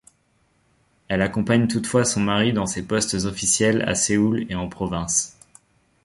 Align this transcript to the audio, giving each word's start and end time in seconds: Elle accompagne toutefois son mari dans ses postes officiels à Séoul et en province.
Elle 1.09 1.21
accompagne 1.21 1.67
toutefois 1.67 2.05
son 2.05 2.21
mari 2.21 2.53
dans 2.53 2.65
ses 2.65 2.81
postes 2.81 3.13
officiels 3.25 3.83
à 3.87 3.93
Séoul 3.93 4.47
et 4.49 4.55
en 4.55 4.67
province. 4.67 5.37